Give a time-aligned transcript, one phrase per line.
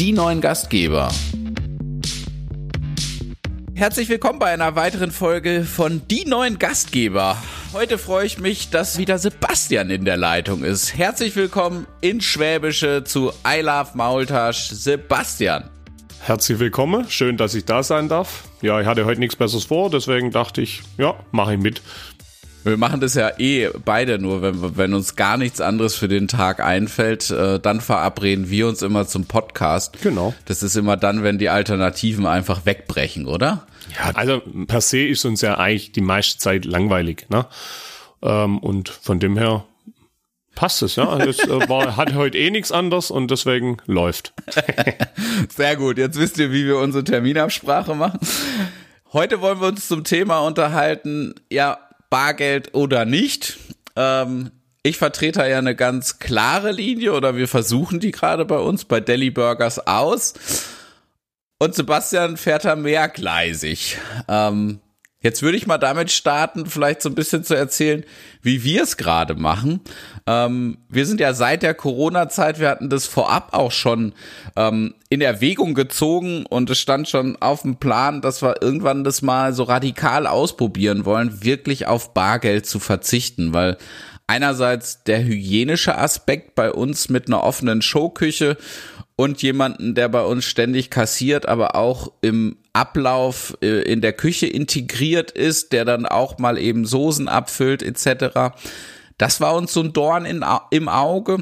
[0.00, 1.10] die neuen Gastgeber.
[3.74, 7.36] Herzlich willkommen bei einer weiteren Folge von Die neuen Gastgeber.
[7.74, 10.96] Heute freue ich mich, dass wieder Sebastian in der Leitung ist.
[10.96, 14.70] Herzlich willkommen in Schwäbische zu I Love Maultasch.
[14.70, 15.68] Sebastian.
[16.22, 18.44] Herzlich willkommen, schön, dass ich da sein darf.
[18.62, 21.82] Ja, ich hatte heute nichts Besseres vor, deswegen dachte ich, ja, mache ich mit.
[22.62, 26.28] Wir machen das ja eh beide nur, wenn, wenn uns gar nichts anderes für den
[26.28, 30.02] Tag einfällt, äh, dann verabreden wir uns immer zum Podcast.
[30.02, 30.34] Genau.
[30.44, 33.66] Das ist immer dann, wenn die Alternativen einfach wegbrechen, oder?
[33.98, 37.46] Ja, also per se ist uns ja eigentlich die meiste Zeit langweilig, ne?
[38.22, 39.64] Ähm, und von dem her
[40.54, 41.16] passt es, ja.
[41.16, 44.34] Das äh, war, hat heute eh nichts anderes und deswegen läuft.
[45.48, 45.96] Sehr gut.
[45.96, 48.20] Jetzt wisst ihr, wie wir unsere Terminabsprache machen.
[49.12, 51.78] Heute wollen wir uns zum Thema unterhalten, ja,
[52.10, 53.58] Bargeld oder nicht.
[53.96, 54.50] Ähm,
[54.82, 59.00] ich vertrete ja eine ganz klare Linie oder wir versuchen die gerade bei uns bei
[59.00, 60.34] Deli Burgers aus.
[61.58, 63.98] Und Sebastian fährt da mehrgleisig.
[64.28, 64.80] Ähm,
[65.22, 68.04] Jetzt würde ich mal damit starten, vielleicht so ein bisschen zu erzählen,
[68.40, 69.80] wie wir es gerade machen.
[70.26, 74.14] Ähm, wir sind ja seit der Corona-Zeit, wir hatten das vorab auch schon
[74.56, 79.20] ähm, in Erwägung gezogen und es stand schon auf dem Plan, dass wir irgendwann das
[79.20, 83.76] mal so radikal ausprobieren wollen, wirklich auf Bargeld zu verzichten, weil
[84.26, 88.56] einerseits der hygienische Aspekt bei uns mit einer offenen Showküche
[89.16, 94.46] und jemanden, der bei uns ständig kassiert, aber auch im Ablauf äh, in der Küche
[94.46, 98.56] integriert ist, der dann auch mal eben Soßen abfüllt etc.
[99.18, 101.38] Das war uns so ein Dorn in, im Auge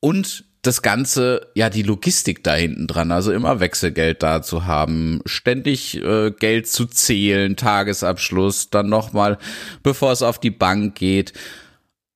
[0.00, 5.20] und das Ganze, ja, die Logistik da hinten dran, also immer Wechselgeld da zu haben,
[5.24, 9.38] ständig äh, Geld zu zählen, Tagesabschluss, dann nochmal,
[9.82, 11.32] bevor es auf die Bank geht.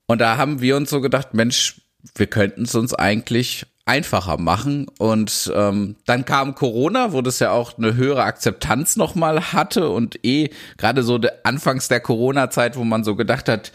[0.07, 1.81] Und da haben wir uns so gedacht, Mensch,
[2.17, 4.87] wir könnten es uns eigentlich einfacher machen.
[4.99, 10.25] Und ähm, dann kam Corona, wo das ja auch eine höhere Akzeptanz nochmal hatte und
[10.25, 13.73] eh gerade so de, anfangs der Corona-Zeit, wo man so gedacht hat,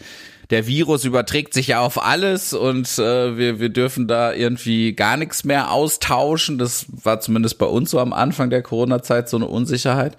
[0.50, 5.18] der Virus überträgt sich ja auf alles und äh, wir, wir dürfen da irgendwie gar
[5.18, 6.56] nichts mehr austauschen.
[6.56, 10.16] Das war zumindest bei uns so am Anfang der Corona-Zeit so eine Unsicherheit.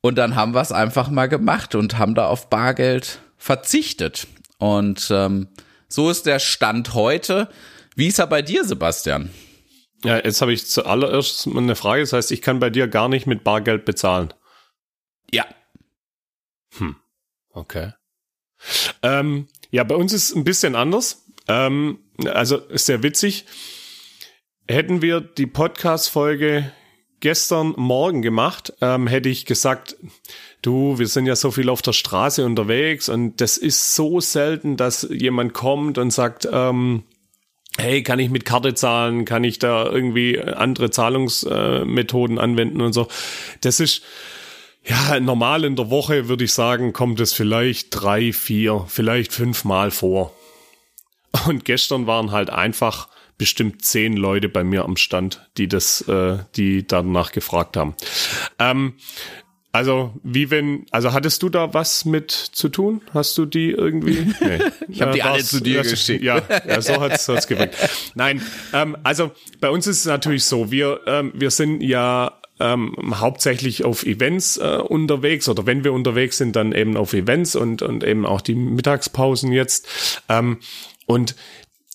[0.00, 4.26] Und dann haben wir es einfach mal gemacht und haben da auf Bargeld verzichtet.
[4.58, 5.48] Und ähm,
[5.88, 7.48] so ist der Stand heute.
[7.94, 9.30] Wie ist er bei dir, Sebastian?
[10.04, 12.02] Ja, jetzt habe ich zuallererst eine Frage.
[12.02, 14.32] Das heißt, ich kann bei dir gar nicht mit Bargeld bezahlen.
[15.30, 15.46] Ja.
[16.78, 16.96] Hm.
[17.50, 17.92] Okay.
[19.02, 21.26] Ähm, ja, bei uns ist es ein bisschen anders.
[21.48, 23.46] Ähm, also ist sehr witzig.
[24.66, 26.72] Hätten wir die Podcast-Folge
[27.20, 29.96] gestern Morgen gemacht, ähm, hätte ich gesagt,
[30.60, 34.76] du, wir sind ja so viel auf der Straße unterwegs und das ist so selten,
[34.76, 37.04] dass jemand kommt und sagt, ähm,
[37.78, 43.08] hey, kann ich mit Karte zahlen, kann ich da irgendwie andere Zahlungsmethoden anwenden und so.
[43.60, 44.02] Das ist,
[44.84, 49.90] ja, normal in der Woche würde ich sagen, kommt es vielleicht drei, vier, vielleicht fünfmal
[49.90, 50.34] vor.
[51.46, 56.38] Und gestern waren halt einfach bestimmt zehn Leute bei mir am Stand, die das, äh,
[56.56, 57.94] die danach gefragt haben.
[58.58, 58.94] Ähm,
[59.74, 63.00] also, wie wenn, also hattest du da was mit zu tun?
[63.14, 64.34] Hast du die irgendwie?
[64.42, 64.58] Nee.
[64.88, 66.22] ich habe die alle zu dir geschickt.
[66.22, 67.76] Ja, ja so hat's hat's gewirkt.
[68.14, 69.30] Nein, ähm, also
[69.60, 74.56] bei uns ist es natürlich so, wir, ähm, wir sind ja ähm, hauptsächlich auf Events
[74.56, 78.40] äh, unterwegs oder wenn wir unterwegs sind, dann eben auf Events und, und eben auch
[78.40, 80.22] die Mittagspausen jetzt.
[80.28, 80.58] Ähm,
[81.06, 81.36] und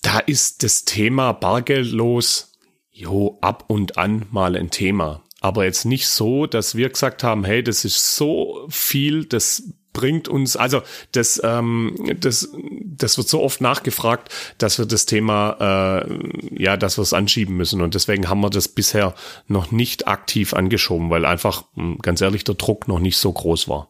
[0.02, 2.56] da ist das Thema bargeldlos,
[2.90, 7.44] jo, ab und an mal ein Thema aber jetzt nicht so, dass wir gesagt haben,
[7.44, 9.62] hey, das ist so viel, das
[9.92, 10.82] bringt uns, also
[11.12, 12.48] das, ähm, das,
[12.84, 17.56] das wird so oft nachgefragt, dass wir das Thema, äh, ja, dass wir es anschieben
[17.56, 17.80] müssen.
[17.80, 19.14] Und deswegen haben wir das bisher
[19.46, 23.68] noch nicht aktiv angeschoben, weil einfach, hm, ganz ehrlich, der Druck noch nicht so groß
[23.68, 23.88] war.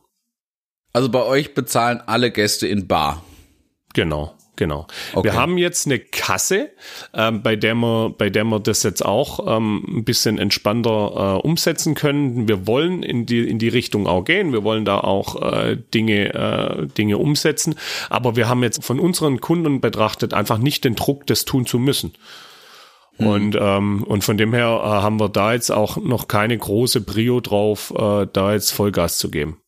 [0.92, 3.22] Also bei euch bezahlen alle Gäste in Bar.
[3.92, 4.37] Genau.
[4.58, 4.88] Genau.
[5.14, 5.28] Okay.
[5.28, 6.70] Wir haben jetzt eine Kasse,
[7.14, 11.46] ähm, bei der wir, bei der wir das jetzt auch ähm, ein bisschen entspannter äh,
[11.46, 12.48] umsetzen können.
[12.48, 14.52] Wir wollen in die in die Richtung auch gehen.
[14.52, 17.76] Wir wollen da auch äh, Dinge äh, Dinge umsetzen.
[18.10, 21.78] Aber wir haben jetzt von unseren Kunden betrachtet einfach nicht den Druck, das tun zu
[21.78, 22.14] müssen.
[23.18, 23.26] Mhm.
[23.28, 27.00] Und, ähm, und von dem her äh, haben wir da jetzt auch noch keine große
[27.02, 29.58] Brio drauf, äh, da jetzt Vollgas zu geben.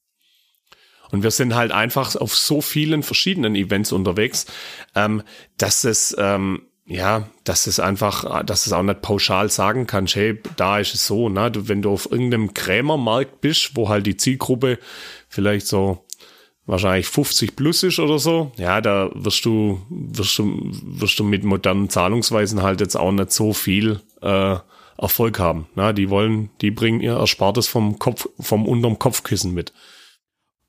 [1.10, 4.46] Und wir sind halt einfach auf so vielen verschiedenen Events unterwegs,
[4.94, 5.22] ähm,
[5.58, 10.40] dass es, ähm, ja, dass es einfach, dass es auch nicht pauschal sagen kann, hey,
[10.56, 11.50] da ist es so, ne?
[11.50, 14.78] Du, wenn du auf irgendeinem Krämermarkt bist, wo halt die Zielgruppe
[15.28, 16.04] vielleicht so
[16.66, 21.44] wahrscheinlich 50 plus ist oder so, ja, da wirst du, wirst du, wirst du mit
[21.44, 24.56] modernen Zahlungsweisen halt jetzt auch nicht so viel äh,
[24.98, 25.66] Erfolg haben.
[25.74, 29.72] Na, die wollen, die bringen ihr Erspartes vom Kopf, vom unterm Kopfkissen mit.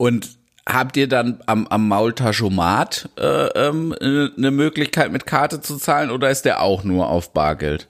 [0.01, 6.09] Und habt ihr dann am, am Maultaschomat äh, ähm, eine Möglichkeit mit Karte zu zahlen
[6.09, 7.87] oder ist der auch nur auf Bargeld?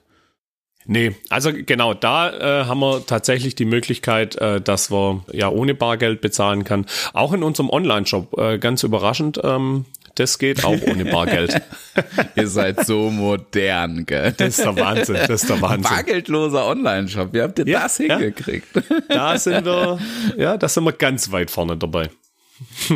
[0.84, 5.74] Nee, also genau, da äh, haben wir tatsächlich die Möglichkeit, äh, dass wir ja ohne
[5.74, 6.84] Bargeld bezahlen kann.
[7.14, 11.60] Auch in unserem Online-Shop, äh, ganz überraschend, ähm, das geht auch ohne Bargeld.
[12.36, 14.32] Ihr seid so modern, gell?
[14.32, 15.82] Das ist der Wahnsinn, das ist der Wahnsinn.
[15.82, 18.68] Bargeldloser Online-Shop, wie habt ihr ja, das hingekriegt?
[18.74, 18.82] Ja.
[19.08, 19.98] Da sind wir,
[20.36, 22.10] ja, da sind wir ganz weit vorne dabei.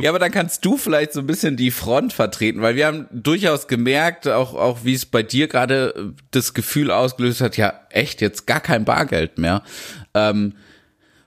[0.00, 3.06] Ja, aber dann kannst du vielleicht so ein bisschen die Front vertreten, weil wir haben
[3.10, 8.20] durchaus gemerkt, auch, auch wie es bei dir gerade das Gefühl ausgelöst hat, ja, echt,
[8.20, 9.62] jetzt gar kein Bargeld mehr.
[10.14, 10.54] Ähm,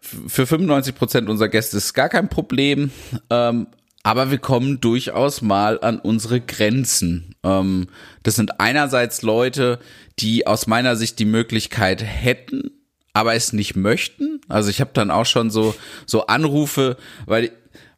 [0.01, 2.91] für 95 Prozent unserer Gäste ist gar kein Problem.
[3.29, 3.67] Ähm,
[4.09, 7.35] aber wir kommen durchaus mal an unsere Grenzen.
[7.43, 7.85] Ähm,
[8.23, 9.77] das sind einerseits Leute,
[10.17, 12.71] die aus meiner Sicht die Möglichkeit hätten,
[13.13, 14.41] aber es nicht möchten.
[14.47, 15.75] Also ich habe dann auch schon so
[16.07, 16.97] so Anrufe,
[17.27, 17.51] weil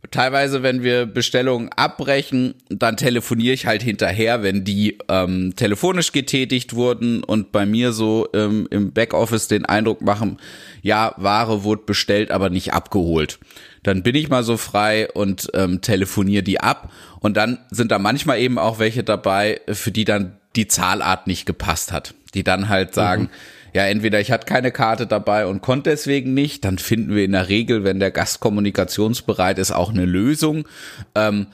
[0.09, 6.73] teilweise, wenn wir Bestellungen abbrechen, dann telefoniere ich halt hinterher, wenn die ähm, telefonisch getätigt
[6.73, 10.37] wurden und bei mir so ähm, im Backoffice den Eindruck machen,
[10.81, 13.39] ja, Ware wurde bestellt, aber nicht abgeholt.
[13.83, 16.91] Dann bin ich mal so frei und ähm, telefoniere die ab.
[17.19, 21.45] Und dann sind da manchmal eben auch welche dabei, für die dann die Zahlart nicht
[21.45, 22.15] gepasst hat.
[22.33, 23.29] Die dann halt sagen, mhm
[23.73, 27.31] ja, entweder ich hatte keine Karte dabei und konnte deswegen nicht, dann finden wir in
[27.31, 30.67] der Regel, wenn der Gast kommunikationsbereit ist, auch eine Lösung.
[31.15, 31.47] Ähm,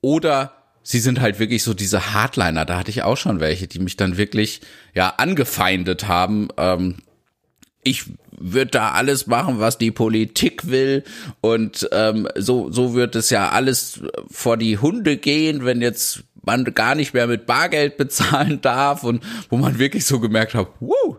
[0.00, 3.80] oder sie sind halt wirklich so diese Hardliner, da hatte ich auch schon welche, die
[3.80, 4.60] mich dann wirklich
[4.94, 6.48] ja angefeindet haben.
[6.58, 6.96] Ähm,
[7.82, 8.04] ich
[8.38, 11.04] würde da alles machen, was die Politik will
[11.40, 14.00] und ähm, so so wird es ja alles
[14.30, 19.22] vor die Hunde gehen, wenn jetzt man gar nicht mehr mit Bargeld bezahlen darf und
[19.50, 21.16] wo man wirklich so gemerkt hat, wow,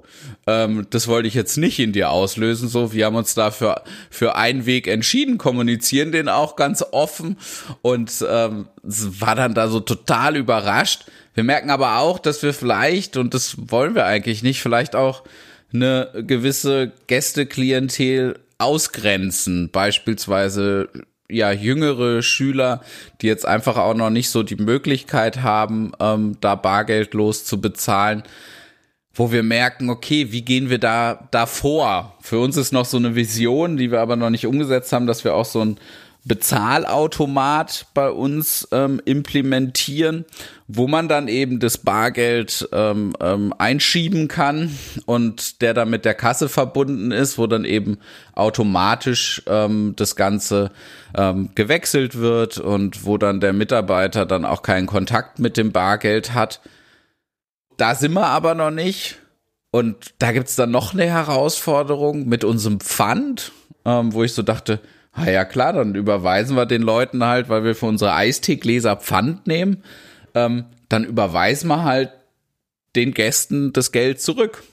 [0.47, 2.69] ähm, das wollte ich jetzt nicht in dir auslösen.
[2.69, 7.37] So, wir haben uns dafür für einen Weg entschieden, kommunizieren den auch ganz offen
[7.81, 11.05] und ähm, war dann da so total überrascht.
[11.33, 15.23] Wir merken aber auch, dass wir vielleicht, und das wollen wir eigentlich nicht, vielleicht auch
[15.73, 20.89] eine gewisse Gästeklientel ausgrenzen, beispielsweise
[21.29, 22.81] ja jüngere Schüler,
[23.21, 28.23] die jetzt einfach auch noch nicht so die Möglichkeit haben, ähm, da bargeldlos zu bezahlen,
[29.13, 32.17] wo wir merken, okay, wie gehen wir da da vor?
[32.21, 35.23] Für uns ist noch so eine Vision, die wir aber noch nicht umgesetzt haben, dass
[35.23, 35.79] wir auch so ein
[36.25, 40.25] Bezahlautomat bei uns ähm, implementieren,
[40.67, 44.75] wo man dann eben das Bargeld ähm, ähm, einschieben kann
[45.05, 47.99] und der dann mit der Kasse verbunden ist, wo dann eben
[48.33, 50.71] automatisch ähm, das Ganze
[51.15, 56.33] ähm, gewechselt wird und wo dann der Mitarbeiter dann auch keinen Kontakt mit dem Bargeld
[56.33, 56.59] hat.
[57.77, 59.19] Da sind wir aber noch nicht.
[59.69, 63.51] Und da gibt's dann noch eine Herausforderung mit unserem Pfand,
[63.83, 64.79] ähm, wo ich so dachte,
[65.17, 69.47] Ah ja klar, dann überweisen wir den Leuten halt, weil wir für unsere Eisteegläser Pfand
[69.47, 69.81] nehmen,
[70.33, 72.11] ähm, dann überweisen wir halt
[72.97, 74.63] den Gästen das Geld zurück,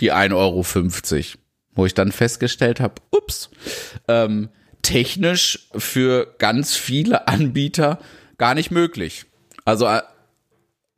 [0.00, 0.64] die 1,50 Euro.
[1.74, 3.50] Wo ich dann festgestellt habe, ups,
[4.06, 4.50] ähm,
[4.82, 7.98] technisch für ganz viele Anbieter
[8.36, 9.26] gar nicht möglich.
[9.64, 10.02] Also äh,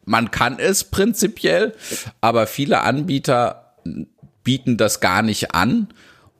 [0.04, 1.74] man kann es prinzipiell,
[2.20, 3.76] aber viele Anbieter
[4.44, 5.88] bieten das gar nicht an.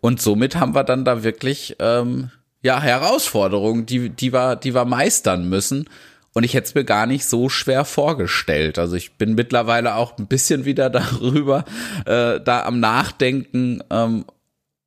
[0.01, 2.31] Und somit haben wir dann da wirklich ähm,
[2.63, 5.89] ja, Herausforderung, die, die, wir, die wir meistern müssen.
[6.33, 8.79] Und ich hätte es mir gar nicht so schwer vorgestellt.
[8.79, 11.65] Also ich bin mittlerweile auch ein bisschen wieder darüber,
[12.07, 14.25] äh, da am Nachdenken, ähm,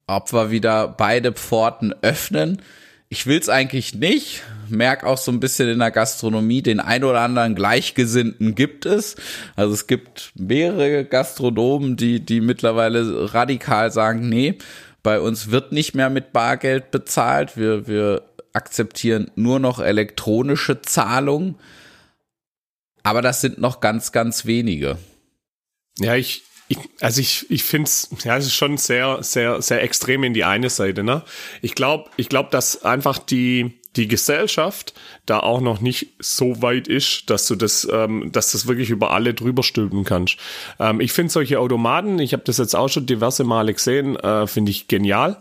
[0.08, 2.62] ob wir wieder beide Pforten öffnen.
[3.10, 4.42] Ich will's eigentlich nicht.
[4.70, 9.16] Merk auch so ein bisschen in der Gastronomie, den ein oder anderen Gleichgesinnten gibt es.
[9.56, 14.58] Also es gibt mehrere Gastronomen, die, die mittlerweile radikal sagen, nee,
[15.04, 17.58] bei uns wird nicht mehr mit Bargeld bezahlt.
[17.58, 21.56] Wir, wir akzeptieren nur noch elektronische Zahlungen.
[23.04, 24.98] Aber das sind noch ganz, ganz wenige.
[26.00, 29.84] Ja, ich, ich also ich, ich finde es, ja, es ist schon sehr, sehr, sehr
[29.84, 31.24] extrem in die eine Seite, ne?
[31.62, 34.94] Ich glaube, ich glaube, dass einfach die, die Gesellschaft
[35.26, 39.12] da auch noch nicht so weit ist, dass du das, ähm, dass das wirklich über
[39.12, 40.38] alle drüber stülpen kannst.
[40.80, 44.48] Ähm, ich finde solche Automaten, ich habe das jetzt auch schon diverse Male gesehen, äh,
[44.48, 45.38] finde ich genial.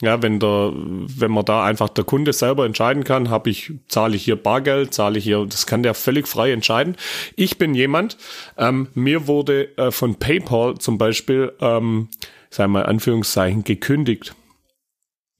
[0.00, 4.16] Ja, wenn der, wenn man da einfach der Kunde selber entscheiden kann, habe ich, zahle
[4.16, 6.96] ich hier Bargeld, zahle ich hier, das kann der völlig frei entscheiden.
[7.36, 8.18] Ich bin jemand,
[8.58, 12.08] ähm, mir wurde äh, von PayPal zum Beispiel, ähm,
[12.50, 14.34] sagen wir Anführungszeichen, gekündigt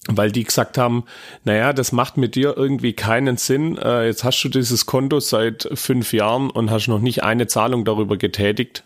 [0.08, 1.04] weil die gesagt haben,
[1.44, 3.78] naja, das macht mit dir irgendwie keinen Sinn.
[3.78, 7.84] Äh, jetzt hast du dieses Konto seit fünf Jahren und hast noch nicht eine Zahlung
[7.84, 8.84] darüber getätigt.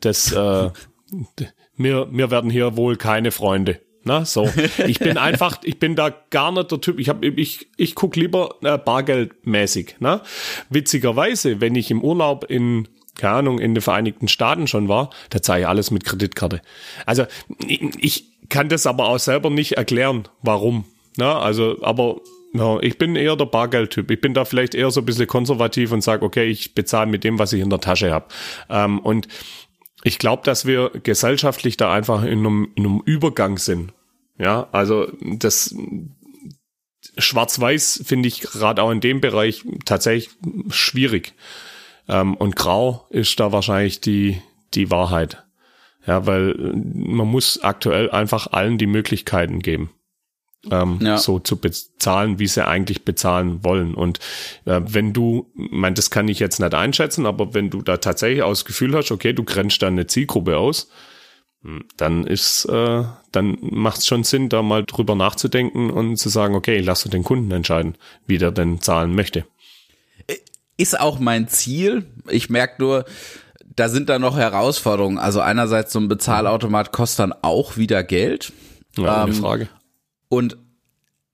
[0.00, 0.70] Das, äh,
[1.76, 3.80] mir, mir werden hier wohl keine Freunde.
[4.04, 4.50] Na, so.
[4.86, 6.98] Ich bin einfach, ich bin da gar nicht der Typ.
[6.98, 9.96] Ich hab, ich, ich guck lieber äh, bargeldmäßig.
[9.98, 10.22] Na,
[10.68, 15.40] witzigerweise, wenn ich im Urlaub in keine Ahnung, in den Vereinigten Staaten schon war, da
[15.40, 16.60] zahle ich alles mit Kreditkarte.
[17.06, 17.26] Also
[17.66, 20.84] ich, ich kann das aber auch selber nicht erklären, warum.
[21.16, 22.20] Na, also, aber
[22.52, 24.10] ja, ich bin eher der Bargeldtyp.
[24.10, 27.24] Ich bin da vielleicht eher so ein bisschen konservativ und sage, okay, ich bezahle mit
[27.24, 28.26] dem, was ich in der Tasche habe.
[28.68, 29.28] Ähm, und
[30.04, 33.92] ich glaube, dass wir gesellschaftlich da einfach in einem, in einem Übergang sind.
[34.38, 35.74] Ja, also das
[37.18, 40.30] Schwarz-Weiß finde ich gerade auch in dem Bereich tatsächlich
[40.70, 41.34] schwierig.
[42.08, 44.40] Ähm, und Grau ist da wahrscheinlich die,
[44.74, 45.43] die Wahrheit.
[46.06, 49.90] Ja, weil man muss aktuell einfach allen die Möglichkeiten geben
[50.70, 51.18] ähm, ja.
[51.18, 53.94] so zu bezahlen, wie sie eigentlich bezahlen wollen.
[53.94, 54.18] Und
[54.64, 57.98] äh, wenn du, ich meine, das kann ich jetzt nicht einschätzen, aber wenn du da
[57.98, 60.90] tatsächlich das Gefühl hast, okay, du grenzt da eine Zielgruppe aus,
[61.62, 66.28] hm, dann ist, äh, dann macht es schon Sinn, da mal drüber nachzudenken und zu
[66.28, 67.96] sagen, okay, lass du den Kunden entscheiden,
[68.26, 69.44] wie der denn zahlen möchte.
[70.76, 72.06] Ist auch mein Ziel.
[72.28, 73.04] Ich merke nur,
[73.76, 75.18] da sind da noch Herausforderungen.
[75.18, 78.52] Also einerseits so ein Bezahlautomat kostet dann auch wieder Geld.
[78.96, 79.68] Ja, ähm, Frage.
[80.28, 80.56] Und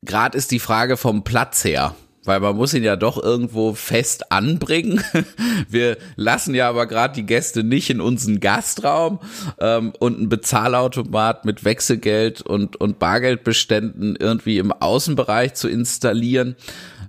[0.02, 1.94] gerade ist die Frage vom Platz her,
[2.24, 5.02] weil man muss ihn ja doch irgendwo fest anbringen.
[5.68, 9.20] Wir lassen ja aber gerade die Gäste nicht in unseren Gastraum
[9.58, 16.56] ähm, und ein Bezahlautomat mit Wechselgeld und, und Bargeldbeständen irgendwie im Außenbereich zu installieren,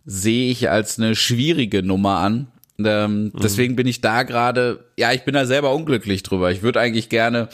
[0.05, 2.47] sehe ich als eine schwierige Nummer an.
[2.79, 3.31] Ähm, mhm.
[3.41, 6.51] Deswegen bin ich da gerade, ja, ich bin da selber unglücklich drüber.
[6.51, 7.49] Ich würde eigentlich gerne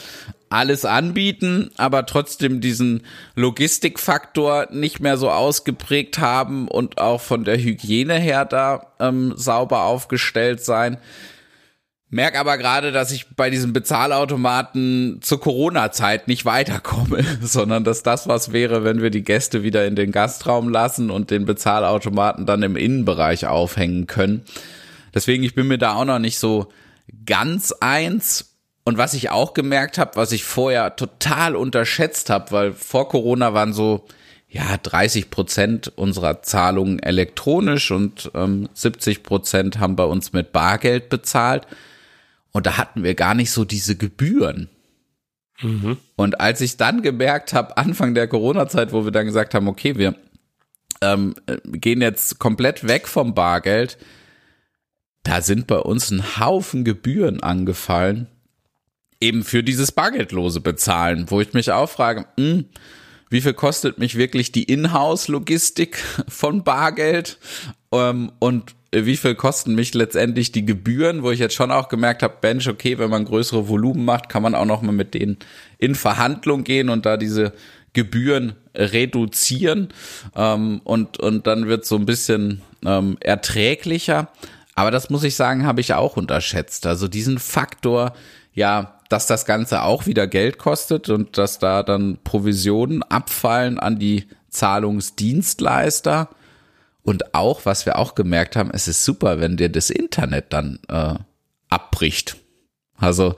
[0.50, 3.02] alles anbieten, aber trotzdem diesen
[3.34, 9.82] Logistikfaktor nicht mehr so ausgeprägt haben und auch von der Hygiene her da ähm, sauber
[9.82, 10.98] aufgestellt sein.
[12.10, 18.26] Merk aber gerade, dass ich bei diesem Bezahlautomaten zur Corona-Zeit nicht weiterkomme, sondern dass das
[18.26, 22.62] was wäre, wenn wir die Gäste wieder in den Gastraum lassen und den Bezahlautomaten dann
[22.62, 24.42] im Innenbereich aufhängen können.
[25.14, 26.68] Deswegen, ich bin mir da auch noch nicht so
[27.26, 28.56] ganz eins.
[28.84, 33.52] Und was ich auch gemerkt habe, was ich vorher total unterschätzt habe, weil vor Corona
[33.52, 34.06] waren so
[34.48, 41.10] ja 30 Prozent unserer Zahlungen elektronisch und ähm, 70 Prozent haben bei uns mit Bargeld
[41.10, 41.66] bezahlt.
[42.52, 44.70] Und da hatten wir gar nicht so diese Gebühren.
[45.60, 45.98] Mhm.
[46.16, 49.96] Und als ich dann gemerkt habe, Anfang der Corona-Zeit, wo wir dann gesagt haben, okay,
[49.96, 50.14] wir
[51.00, 51.34] ähm,
[51.64, 53.98] gehen jetzt komplett weg vom Bargeld,
[55.22, 58.28] da sind bei uns ein Haufen Gebühren angefallen
[59.20, 62.64] eben für dieses bargeldlose Bezahlen, wo ich mich auch frage, mh, hm,
[63.30, 65.98] wie viel kostet mich wirklich die Inhouse-Logistik
[66.28, 67.38] von Bargeld
[67.92, 72.22] ähm, und wie viel kosten mich letztendlich die Gebühren, wo ich jetzt schon auch gemerkt
[72.22, 75.36] habe, Bench, okay, wenn man größere Volumen macht, kann man auch noch mal mit denen
[75.76, 77.52] in Verhandlung gehen und da diese
[77.92, 79.88] Gebühren reduzieren
[80.34, 84.30] ähm, und und dann wird so ein bisschen ähm, erträglicher.
[84.78, 86.86] Aber das muss ich sagen, habe ich auch unterschätzt.
[86.86, 88.12] Also diesen Faktor,
[88.54, 93.98] ja, dass das Ganze auch wieder Geld kostet und dass da dann Provisionen abfallen an
[93.98, 96.28] die Zahlungsdienstleister.
[97.02, 100.78] Und auch, was wir auch gemerkt haben, es ist super, wenn dir das Internet dann
[100.86, 101.14] äh,
[101.68, 102.36] abbricht.
[102.96, 103.34] Also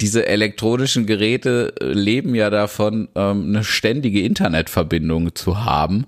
[0.00, 6.06] diese elektronischen Geräte äh, leben ja davon, ähm, eine ständige Internetverbindung zu haben.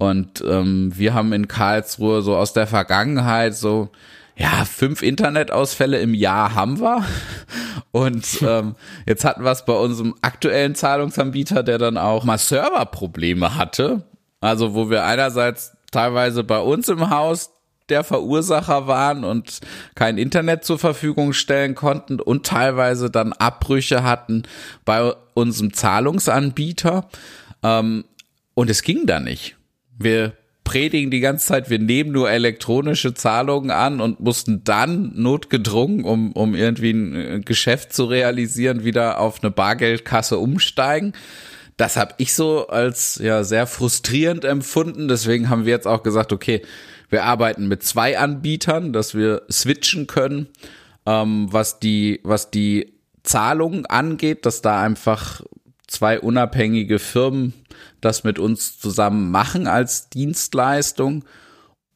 [0.00, 3.90] Und ähm, wir haben in Karlsruhe so aus der Vergangenheit so
[4.34, 7.04] ja, fünf Internetausfälle im Jahr haben wir.
[7.92, 13.56] Und ähm, jetzt hatten wir es bei unserem aktuellen Zahlungsanbieter, der dann auch mal Serverprobleme
[13.56, 14.04] hatte.
[14.40, 17.50] Also wo wir einerseits teilweise bei uns im Haus
[17.90, 19.60] der Verursacher waren und
[19.94, 24.44] kein Internet zur Verfügung stellen konnten und teilweise dann Abbrüche hatten
[24.86, 27.06] bei unserem Zahlungsanbieter.
[27.62, 28.04] Ähm,
[28.54, 29.59] und es ging da nicht.
[30.00, 30.32] Wir
[30.64, 36.32] predigen die ganze Zeit, wir nehmen nur elektronische Zahlungen an und mussten dann notgedrungen, um,
[36.32, 41.12] um irgendwie ein äh, Geschäft zu realisieren, wieder auf eine Bargeldkasse umsteigen.
[41.76, 45.08] Das habe ich so als ja sehr frustrierend empfunden.
[45.08, 46.62] Deswegen haben wir jetzt auch gesagt, okay,
[47.10, 50.48] wir arbeiten mit zwei Anbietern, dass wir switchen können,
[51.04, 55.42] ähm, was die was die Zahlungen angeht, dass da einfach
[55.90, 57.52] zwei unabhängige Firmen
[58.00, 61.24] das mit uns zusammen machen als Dienstleistung.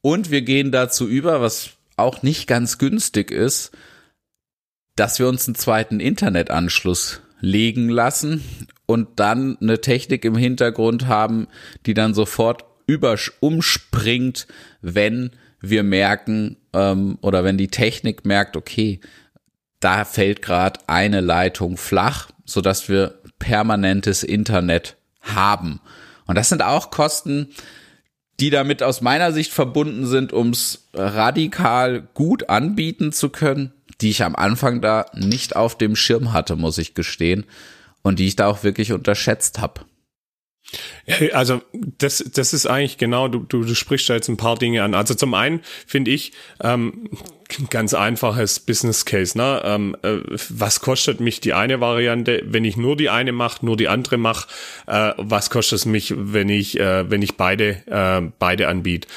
[0.03, 3.71] Und wir gehen dazu über, was auch nicht ganz günstig ist,
[4.97, 8.43] dass wir uns einen zweiten Internetanschluss legen lassen
[8.87, 11.47] und dann eine Technik im Hintergrund haben,
[11.87, 14.47] die dann sofort über umspringt,
[14.83, 19.01] wenn wir merken ähm, oder wenn die Technik merkt, okay,
[19.81, 25.81] da fällt gerade eine Leitung flach sodass wir permanentes Internet haben.
[26.27, 27.49] Und das sind auch Kosten,
[28.41, 34.09] die damit aus meiner Sicht verbunden sind, um es radikal gut anbieten zu können, die
[34.09, 37.45] ich am Anfang da nicht auf dem Schirm hatte, muss ich gestehen,
[38.01, 39.83] und die ich da auch wirklich unterschätzt habe.
[41.33, 44.83] Also das, das ist eigentlich genau, du, du, du sprichst da jetzt ein paar Dinge
[44.83, 44.95] an.
[44.95, 47.09] Also zum einen finde ich ähm,
[47.71, 49.37] ganz einfaches Business Case.
[49.37, 49.63] Ne?
[49.65, 50.19] Ähm, äh,
[50.49, 54.17] was kostet mich die eine Variante, wenn ich nur die eine mache, nur die andere
[54.17, 54.49] mache?
[54.87, 59.09] Äh, was kostet es mich, wenn ich äh, wenn ich beide äh, beide anbiete?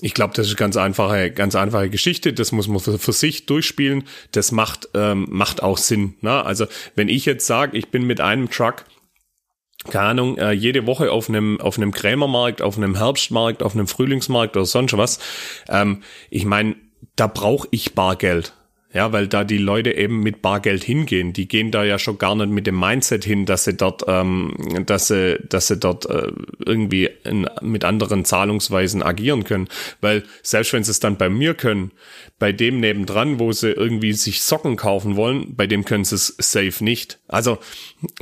[0.00, 2.32] Ich glaube, das ist ganz einfache, ganz einfache Geschichte.
[2.32, 4.04] Das muss man für, sich durchspielen.
[4.32, 6.14] Das macht ähm, macht auch Sinn.
[6.22, 6.44] Ne?
[6.44, 8.84] Also wenn ich jetzt sage, ich bin mit einem Truck
[9.86, 13.86] keine Ahnung, äh, jede Woche auf einem auf einem Krämermarkt, auf einem Herbstmarkt, auf einem
[13.86, 15.18] Frühlingsmarkt oder sonst was.
[15.68, 16.76] Ähm, ich meine,
[17.16, 18.52] da brauche ich Bargeld.
[18.96, 21.34] Ja, weil da die Leute eben mit Bargeld hingehen.
[21.34, 24.54] Die gehen da ja schon gar nicht mit dem Mindset hin, dass sie dort, ähm,
[24.86, 26.32] dass sie, dass sie dort äh,
[26.64, 29.68] irgendwie in, mit anderen Zahlungsweisen agieren können.
[30.00, 31.90] Weil selbst wenn sie es dann bei mir können,
[32.38, 36.34] bei dem nebendran, wo sie irgendwie sich Socken kaufen wollen, bei dem können sie es
[36.38, 37.18] safe nicht.
[37.28, 37.58] Also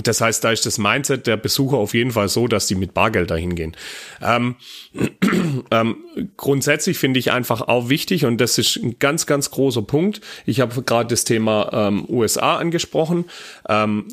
[0.02, 2.94] das heißt, da ist das Mindset der Besucher auf jeden Fall so, dass die mit
[2.94, 3.76] Bargeld dahin gehen.
[4.22, 4.56] Ähm,
[5.70, 5.96] ähm,
[6.36, 10.20] grundsätzlich finde ich einfach auch wichtig und das ist ein ganz, ganz großer Punkt.
[10.46, 13.26] Ich habe gerade das Thema ähm, USA angesprochen.
[13.68, 14.06] Ähm,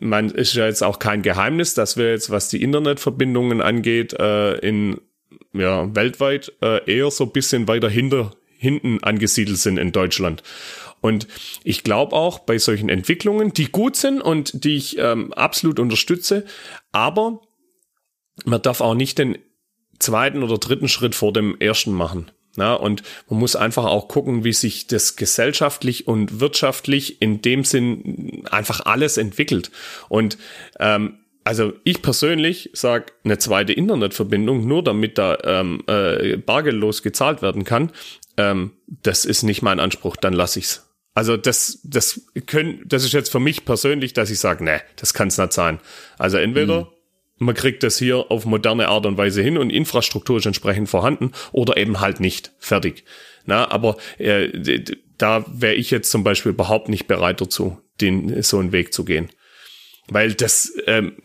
[0.00, 4.54] man ist ja jetzt auch kein Geheimnis, dass wir jetzt, was die Internetverbindungen angeht, äh,
[4.58, 5.00] in
[5.52, 10.42] ja, weltweit äh, eher so ein bisschen weiter hinter hinten angesiedelt sind in Deutschland.
[11.00, 11.26] Und
[11.62, 16.44] ich glaube auch bei solchen Entwicklungen, die gut sind und die ich ähm, absolut unterstütze,
[16.92, 17.40] aber
[18.44, 19.38] man darf auch nicht den
[19.98, 22.30] zweiten oder dritten Schritt vor dem ersten machen.
[22.56, 27.64] Ja, und man muss einfach auch gucken, wie sich das gesellschaftlich und wirtschaftlich in dem
[27.64, 29.70] Sinn einfach alles entwickelt.
[30.08, 30.38] Und
[30.80, 37.42] ähm, also ich persönlich sage eine zweite Internetverbindung, nur damit da ähm, äh, bargeldlos gezahlt
[37.42, 37.92] werden kann,
[38.36, 40.95] ähm, das ist nicht mein Anspruch, dann lass ich's.
[41.16, 45.14] Also das, das können, das ist jetzt für mich persönlich, dass ich sage, nee, das
[45.14, 45.80] kann's nicht sein.
[46.18, 46.86] Also entweder mhm.
[47.38, 51.32] man kriegt das hier auf moderne Art und Weise hin und Infrastruktur ist entsprechend vorhanden
[51.52, 52.52] oder eben halt nicht.
[52.58, 53.04] Fertig.
[53.46, 54.78] Na, aber äh,
[55.16, 59.06] da wäre ich jetzt zum Beispiel überhaupt nicht bereit dazu, den so einen Weg zu
[59.06, 59.30] gehen.
[60.08, 61.16] Weil das, ähm,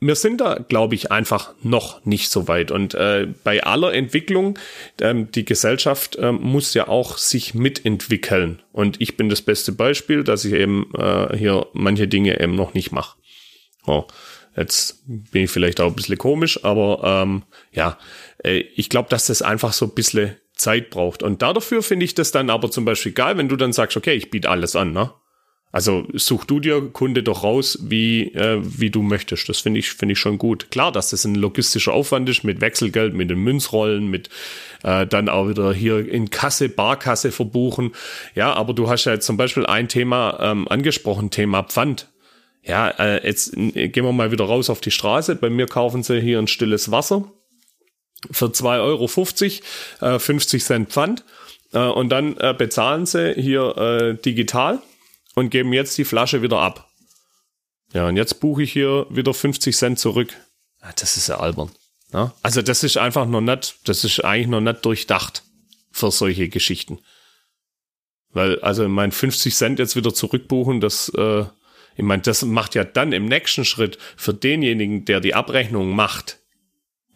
[0.00, 2.70] wir sind da, glaube ich, einfach noch nicht so weit.
[2.70, 4.58] Und äh, bei aller Entwicklung,
[5.00, 8.62] ähm, die Gesellschaft ähm, muss ja auch sich mitentwickeln.
[8.72, 12.74] Und ich bin das beste Beispiel, dass ich eben äh, hier manche Dinge eben noch
[12.74, 13.16] nicht mache.
[13.86, 14.04] Oh,
[14.56, 17.96] jetzt bin ich vielleicht auch ein bisschen komisch, aber ähm, ja,
[18.42, 21.22] äh, ich glaube, dass das einfach so ein bisschen Zeit braucht.
[21.22, 24.14] Und dafür finde ich das dann aber zum Beispiel geil, wenn du dann sagst, okay,
[24.14, 25.12] ich biete alles an, ne?
[25.72, 29.48] Also such du dir Kunde doch raus, wie, äh, wie du möchtest.
[29.48, 30.70] Das finde ich, finde ich schon gut.
[30.72, 34.30] Klar, dass das ein logistischer Aufwand ist mit Wechselgeld, mit den Münzrollen, mit
[34.82, 37.92] äh, dann auch wieder hier in Kasse, Barkasse verbuchen.
[38.34, 42.08] Ja, aber du hast ja jetzt zum Beispiel ein Thema ähm, angesprochen, Thema Pfand.
[42.64, 45.36] Ja, äh, jetzt gehen wir mal wieder raus auf die Straße.
[45.36, 47.30] Bei mir kaufen sie hier ein stilles Wasser
[48.30, 49.62] für 2,50
[50.02, 51.24] Euro, äh, 50 Cent Pfand.
[51.72, 54.80] Äh, und dann äh, bezahlen sie hier äh, digital
[55.34, 56.90] und geben jetzt die Flasche wieder ab.
[57.92, 60.36] Ja, und jetzt buche ich hier wieder 50 Cent zurück.
[60.96, 61.70] Das ist ja albern.
[62.12, 62.34] Ja?
[62.42, 65.42] Also das ist einfach noch nicht, das ist eigentlich noch nicht durchdacht
[65.90, 67.00] für solche Geschichten.
[68.32, 71.44] Weil, also mein 50 Cent jetzt wieder zurückbuchen, das, äh,
[71.96, 76.38] ich meine, das macht ja dann im nächsten Schritt für denjenigen, der die Abrechnung macht,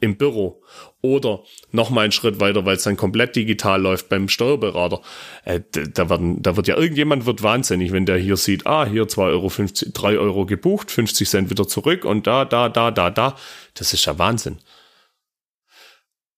[0.01, 0.63] im Büro
[1.05, 5.03] oder noch mal einen Schritt weiter, weil es dann komplett digital läuft beim Steuerberater.
[5.45, 9.05] Äh, da, werden, da wird ja irgendjemand wird wahnsinnig, wenn der hier sieht, ah, hier
[9.05, 13.11] 2,50 Euro, 50, 3 Euro gebucht, 50 Cent wieder zurück und da, da, da, da,
[13.11, 13.37] da.
[13.75, 14.61] Das ist ja Wahnsinn.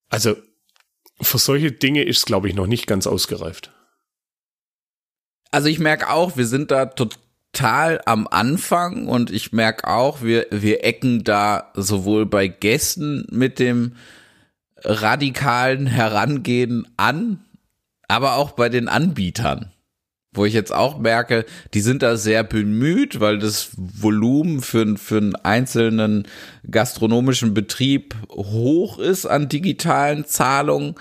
[0.08, 0.34] Also
[1.20, 3.70] für solche Dinge ist es, glaube ich, noch nicht ganz ausgereift.
[5.52, 7.20] Also ich merke auch, wir sind da total
[7.56, 13.58] total am Anfang und ich merke auch, wir, wir ecken da sowohl bei Gästen mit
[13.58, 13.96] dem
[14.82, 17.40] radikalen Herangehen an,
[18.08, 19.72] aber auch bei den Anbietern.
[20.32, 25.16] Wo ich jetzt auch merke, die sind da sehr bemüht, weil das Volumen für, für
[25.16, 26.28] einen einzelnen
[26.70, 30.94] gastronomischen Betrieb hoch ist an digitalen Zahlungen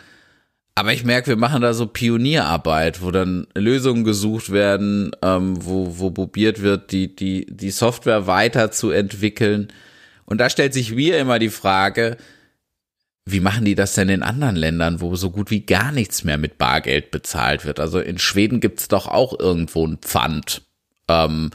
[0.78, 6.00] aber ich merke, wir machen da so Pionierarbeit, wo dann Lösungen gesucht werden, ähm, wo,
[6.00, 9.70] wo probiert wird, die, die, die Software weiterzuentwickeln.
[10.26, 12.18] Und da stellt sich mir immer die Frage,
[13.26, 16.38] wie machen die das denn in anderen Ländern, wo so gut wie gar nichts mehr
[16.38, 17.80] mit Bargeld bezahlt wird?
[17.80, 20.62] Also in Schweden gibt's doch auch irgendwo ein Pfand.
[21.08, 21.50] Ähm,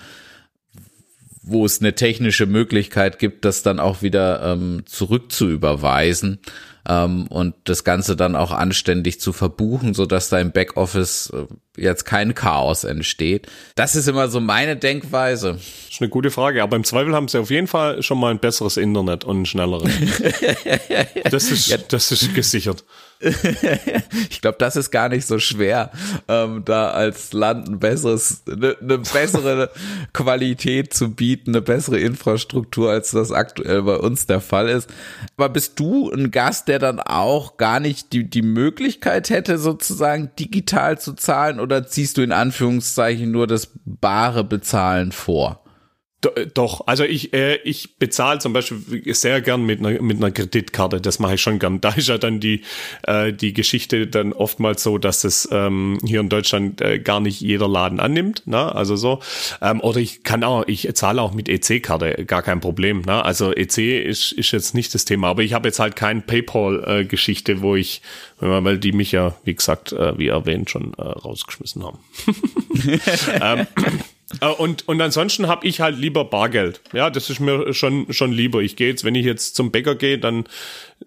[1.42, 6.40] wo es eine technische Möglichkeit gibt, das dann auch wieder ähm, zurückzuüberweisen
[6.88, 11.46] ähm, und das Ganze dann auch anständig zu verbuchen, so dass da im Backoffice äh,
[11.80, 13.46] jetzt kein Chaos entsteht.
[13.74, 15.52] Das ist immer so meine Denkweise.
[15.52, 18.30] Das ist eine gute Frage, aber im Zweifel haben sie auf jeden Fall schon mal
[18.30, 19.90] ein besseres Internet und ein schnelleres.
[21.30, 22.84] das ist, das ist gesichert.
[24.30, 25.90] ich glaube, das ist gar nicht so schwer,
[26.26, 29.70] ähm, da als Land ein besseres, eine ne bessere
[30.14, 34.88] Qualität zu bieten, eine bessere Infrastruktur, als das aktuell bei uns der Fall ist.
[35.36, 40.30] Aber bist du ein Gast, der dann auch gar nicht die, die Möglichkeit hätte, sozusagen
[40.38, 45.62] digital zu zahlen oder ziehst du in Anführungszeichen nur das bare Bezahlen vor?
[46.34, 50.30] Äh, doch, also ich, äh, ich bezahle zum Beispiel sehr gern mit einer, mit einer
[50.30, 51.80] Kreditkarte, das mache ich schon gern.
[51.80, 52.62] Da ist ja dann die,
[53.04, 57.40] äh, die Geschichte dann oftmals so, dass es ähm, hier in Deutschland äh, gar nicht
[57.40, 58.74] jeder Laden annimmt, ne?
[58.74, 59.20] also so.
[59.62, 63.02] Ähm, oder ich kann auch, ich zahle auch mit EC-Karte, gar kein Problem.
[63.02, 63.24] Ne?
[63.24, 67.52] Also EC ist, ist jetzt nicht das Thema, aber ich habe jetzt halt keine Paypal-Geschichte,
[67.52, 68.02] äh, wo ich,
[68.38, 71.98] weil die mich ja, wie gesagt, äh, wie erwähnt, schon äh, rausgeschmissen haben.
[73.40, 73.90] ähm, äh,
[74.58, 76.80] und, und ansonsten habe ich halt lieber Bargeld.
[76.92, 78.60] Ja, das ist mir schon, schon lieber.
[78.60, 80.44] Ich gehe jetzt, wenn ich jetzt zum Bäcker gehe, dann,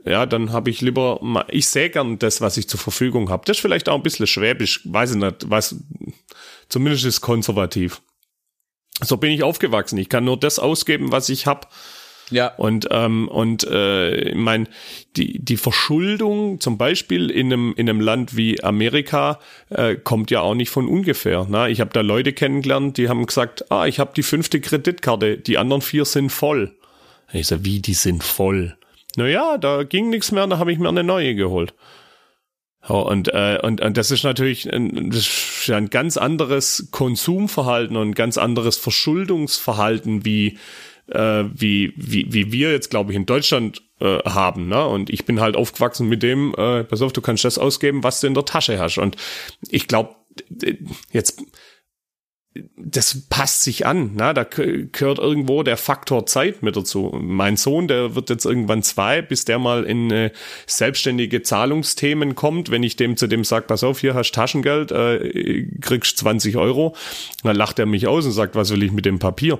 [0.04, 3.44] ja, dann habe ich lieber, ich sehe gern das, was ich zur Verfügung habe.
[3.46, 5.76] Das ist vielleicht auch ein bisschen schwäbisch, weiß ich nicht, was,
[6.68, 8.02] zumindest ist konservativ.
[9.02, 9.98] So bin ich aufgewachsen.
[9.98, 11.68] Ich kann nur das ausgeben, was ich habe.
[12.30, 12.48] Ja.
[12.56, 14.66] Und, ähm, und äh, ich meine,
[15.16, 20.42] die, die Verschuldung zum Beispiel in einem, in einem Land wie Amerika äh, kommt ja
[20.42, 21.46] auch nicht von ungefähr.
[21.46, 21.70] Ne?
[21.70, 25.58] Ich habe da Leute kennengelernt, die haben gesagt, ah, ich habe die fünfte Kreditkarte, die
[25.58, 26.76] anderen vier sind voll.
[27.32, 28.78] Ich sage, wie, die sind voll?
[29.16, 31.74] Naja, da ging nichts mehr, da habe ich mir eine neue geholt.
[32.88, 37.96] Ja, und, äh, und, und das ist natürlich ein, das ist ein ganz anderes Konsumverhalten
[37.96, 40.58] und ein ganz anderes Verschuldungsverhalten wie
[41.08, 44.68] äh, wie, wie, wie wir jetzt, glaube ich, in Deutschland äh, haben.
[44.68, 44.86] Ne?
[44.86, 48.22] Und ich bin halt aufgewachsen mit dem, äh, pass auf, du kannst das ausgeben, was
[48.22, 48.98] du in der Tasche hast.
[48.98, 49.18] Und
[49.70, 50.16] ich glaube,
[51.12, 51.44] jetzt
[52.78, 54.16] das passt sich an.
[54.16, 54.34] Ne?
[54.34, 57.12] Da gehört irgendwo der Faktor Zeit mit dazu.
[57.20, 60.32] Mein Sohn, der wird jetzt irgendwann zwei, bis der mal in äh,
[60.68, 62.70] selbstständige Zahlungsthemen kommt.
[62.70, 66.96] Wenn ich dem zu dem sage, pass auf, hier hast Taschengeld, äh, kriegst 20 Euro,
[67.44, 69.60] dann lacht er mich aus und sagt, was will ich mit dem Papier?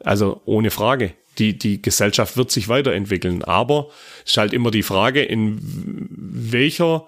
[0.00, 1.14] Also ohne Frage.
[1.38, 3.44] Die, die Gesellschaft wird sich weiterentwickeln.
[3.44, 3.90] Aber
[4.24, 7.06] es ist halt immer die Frage, in welcher,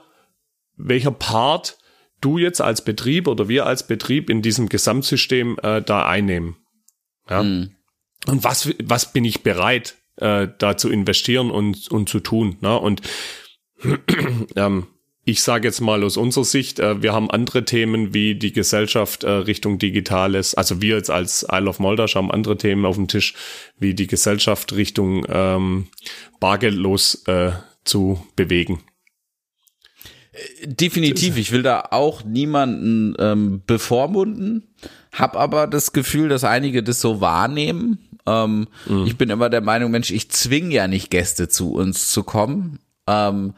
[0.76, 1.78] welcher Part
[2.20, 6.56] du jetzt als Betrieb oder wir als Betrieb in diesem Gesamtsystem äh, da einnehmen.
[7.28, 7.42] Ja?
[7.42, 7.74] Mhm.
[8.26, 12.56] Und was, was bin ich bereit, äh, da zu investieren und, und zu tun?
[12.60, 12.78] Ne?
[12.78, 13.02] Und
[14.56, 14.86] ähm,
[15.30, 19.22] ich sage jetzt mal aus unserer Sicht, äh, wir haben andere Themen wie die Gesellschaft
[19.22, 20.54] äh, Richtung Digitales.
[20.54, 23.34] Also wir jetzt als Isle of Moldasch haben andere Themen auf dem Tisch,
[23.78, 25.86] wie die Gesellschaft Richtung ähm,
[26.40, 27.52] bargeldlos äh,
[27.84, 28.80] zu bewegen.
[30.64, 34.74] Definitiv, ich will da auch niemanden ähm, bevormunden,
[35.12, 37.98] hab aber das Gefühl, dass einige das so wahrnehmen.
[38.26, 39.06] Ähm, mhm.
[39.06, 42.78] Ich bin immer der Meinung, Mensch, ich zwing ja nicht Gäste zu uns zu kommen.
[43.06, 43.54] Ähm,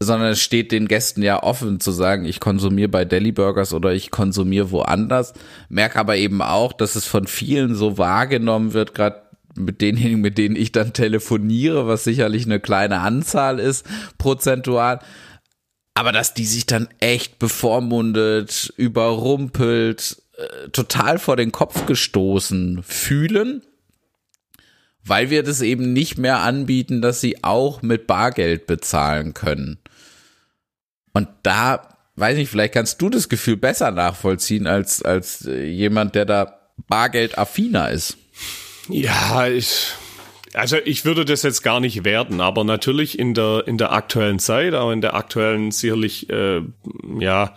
[0.00, 3.92] sondern es steht den Gästen ja offen zu sagen, ich konsumiere bei Deli Burgers oder
[3.94, 5.32] ich konsumiere woanders.
[5.68, 9.22] Merke aber eben auch, dass es von vielen so wahrgenommen wird, gerade
[9.54, 13.86] mit denjenigen, mit denen ich dann telefoniere, was sicherlich eine kleine Anzahl ist,
[14.18, 15.00] prozentual.
[15.94, 23.62] Aber dass die sich dann echt bevormundet, überrumpelt, äh, total vor den Kopf gestoßen fühlen
[25.06, 29.78] weil wir das eben nicht mehr anbieten, dass sie auch mit Bargeld bezahlen können.
[31.12, 36.14] Und da, weiß nicht, vielleicht kannst du das Gefühl besser nachvollziehen als, als äh, jemand,
[36.14, 38.18] der da Bargeld-affiner ist.
[38.88, 39.92] Ja, ich,
[40.54, 44.38] also ich würde das jetzt gar nicht werten, aber natürlich in der, in der aktuellen
[44.38, 46.62] Zeit, auch in der aktuellen sicherlich, äh,
[47.18, 47.54] ja,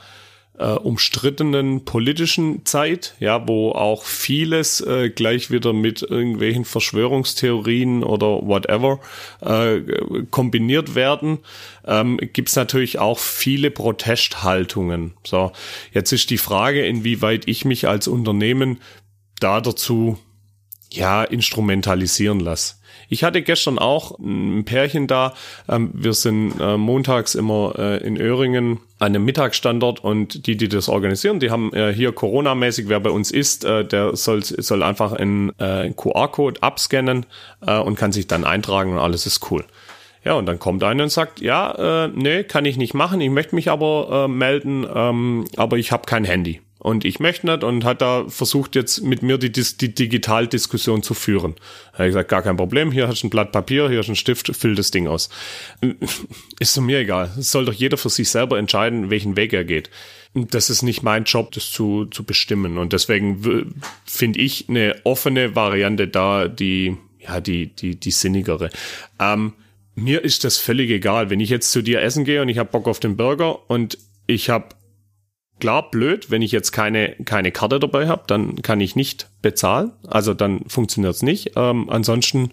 [0.59, 8.45] äh, umstrittenen politischen Zeit, ja, wo auch vieles äh, gleich wieder mit irgendwelchen Verschwörungstheorien oder
[8.45, 8.99] whatever
[9.41, 9.79] äh,
[10.29, 11.39] kombiniert werden,
[11.85, 15.13] ähm, gibt es natürlich auch viele Protesthaltungen.
[15.23, 15.51] So,
[15.93, 18.79] jetzt ist die Frage, inwieweit ich mich als Unternehmen
[19.39, 20.17] da dazu
[20.91, 22.75] ja instrumentalisieren lasse.
[23.09, 25.33] Ich hatte gestern auch ein Pärchen da.
[25.67, 30.69] Ähm, wir sind äh, montags immer äh, in Öhringen an einem Mittagsstandort und die, die
[30.69, 35.13] das organisieren, die haben äh, hier Corona-mäßig, wer bei uns ist, der soll, soll einfach
[35.13, 37.25] einen QR-Code abscannen
[37.61, 39.63] und kann sich dann eintragen und alles ist cool.
[40.23, 43.29] Ja, und dann kommt einer und sagt, ja, äh, nee, kann ich nicht machen, ich
[43.29, 46.61] möchte mich aber äh, melden, ähm, aber ich habe kein Handy.
[46.79, 51.13] Und ich möchte nicht und hat da versucht jetzt mit mir die, die Digitaldiskussion zu
[51.13, 51.55] führen.
[51.91, 54.07] Da habe ich gesagt, gar kein Problem, hier hast du ein Blatt Papier, hier hast
[54.07, 55.29] du einen Stift, füll das Ding aus.
[56.59, 57.31] Ist so mir egal.
[57.37, 59.89] Es soll doch jeder für sich selber entscheiden, welchen Weg er geht.
[60.33, 62.77] Das ist nicht mein Job, das zu, zu bestimmen.
[62.77, 63.73] Und deswegen
[64.05, 68.69] finde ich eine offene Variante da, die, ja, die, die, die sinnigere.
[69.19, 69.53] Ähm,
[69.95, 71.29] mir ist das völlig egal.
[71.31, 73.97] Wenn ich jetzt zu dir essen gehe und ich habe Bock auf den Burger und
[74.27, 74.75] ich habe
[75.59, 79.91] klar blöd, wenn ich jetzt keine, keine Karte dabei habe, dann kann ich nicht bezahlen.
[80.07, 81.51] Also dann funktioniert es nicht.
[81.55, 82.51] Ähm, ansonsten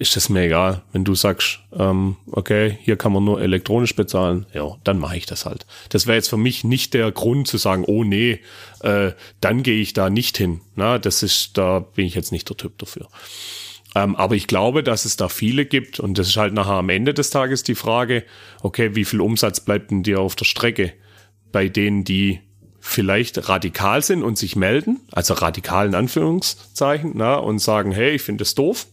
[0.00, 0.82] ist das mir egal.
[0.92, 5.26] Wenn du sagst, ähm, okay, hier kann man nur elektronisch bezahlen, ja, dann mache ich
[5.26, 5.66] das halt.
[5.90, 8.40] Das wäre jetzt für mich nicht der Grund zu sagen, oh nee,
[8.80, 9.12] äh,
[9.42, 10.62] dann gehe ich da nicht hin.
[10.74, 13.08] Na, das ist, da bin ich jetzt nicht der Typ dafür.
[13.94, 16.88] Ähm, aber ich glaube, dass es da viele gibt und das ist halt nachher am
[16.88, 18.24] Ende des Tages die Frage,
[18.62, 20.94] okay, wie viel Umsatz bleibt denn dir auf der Strecke?
[21.52, 22.40] Bei denen, die
[22.80, 28.22] vielleicht radikal sind und sich melden, also radikal in Anführungszeichen, na, und sagen, hey, ich
[28.22, 28.86] finde es doof.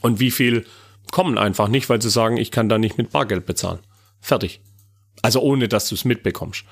[0.00, 0.66] Und wie viel
[1.10, 3.80] kommen einfach nicht, weil sie sagen, ich kann da nicht mit Bargeld bezahlen.
[4.20, 4.60] Fertig.
[5.22, 6.64] Also ohne, dass du es mitbekommst.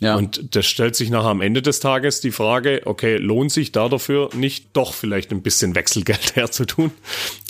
[0.00, 0.16] Ja.
[0.16, 3.88] Und das stellt sich nachher am Ende des Tages die Frage, okay, lohnt sich da
[3.88, 6.90] dafür nicht doch vielleicht ein bisschen Wechselgeld herzutun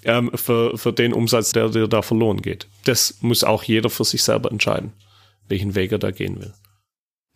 [0.05, 2.67] ähm, für, für den Umsatz, der dir da verloren geht.
[2.85, 4.93] Das muss auch jeder für sich selber entscheiden,
[5.49, 6.53] welchen Weg er da gehen will.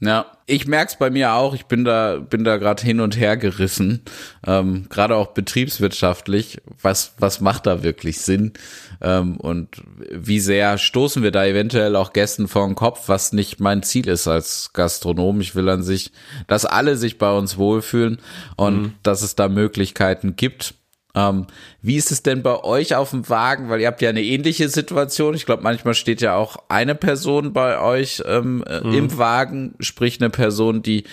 [0.00, 1.54] Ja, ich merk's bei mir auch.
[1.54, 4.02] Ich bin da, bin da gerade hin und her gerissen.
[4.46, 6.60] Ähm, gerade auch betriebswirtschaftlich.
[6.80, 8.52] Was, was macht da wirklich Sinn?
[9.00, 9.82] Ähm, und
[10.12, 14.06] wie sehr stoßen wir da eventuell auch Gästen vor den Kopf, was nicht mein Ziel
[14.06, 15.40] ist als Gastronom.
[15.40, 16.12] Ich will an sich,
[16.46, 18.18] dass alle sich bei uns wohlfühlen
[18.56, 18.94] und mhm.
[19.02, 20.74] dass es da Möglichkeiten gibt.
[21.14, 21.46] Ähm,
[21.82, 23.68] wie ist es denn bei euch auf dem Wagen?
[23.68, 25.34] Weil ihr habt ja eine ähnliche Situation.
[25.34, 28.94] Ich glaube, manchmal steht ja auch eine Person bei euch ähm, äh, mhm.
[28.94, 31.04] im Wagen, sprich eine Person, die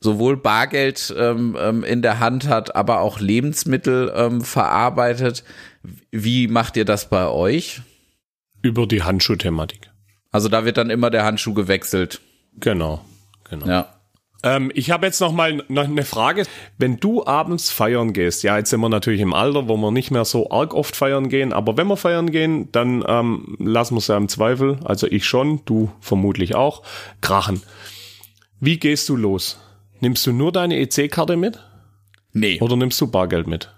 [0.00, 5.44] sowohl Bargeld ähm, ähm, in der Hand hat, aber auch Lebensmittel ähm, verarbeitet.
[6.10, 7.82] Wie macht ihr das bei euch?
[8.62, 9.90] Über die Handschuhthematik.
[10.30, 12.20] Also da wird dann immer der Handschuh gewechselt.
[12.56, 13.04] Genau,
[13.48, 13.66] genau.
[13.66, 13.97] Ja.
[14.42, 16.44] Ähm, ich habe jetzt noch mal noch eine Frage.
[16.78, 20.10] Wenn du abends feiern gehst, ja, jetzt sind wir natürlich im Alter, wo wir nicht
[20.10, 23.98] mehr so arg oft feiern gehen, aber wenn wir feiern gehen, dann ähm, lassen wir
[23.98, 26.82] es ja im Zweifel, also ich schon, du vermutlich auch,
[27.20, 27.62] krachen.
[28.60, 29.60] Wie gehst du los?
[30.00, 31.58] Nimmst du nur deine EC-Karte mit?
[32.32, 32.60] Nee.
[32.60, 33.72] Oder nimmst du Bargeld mit?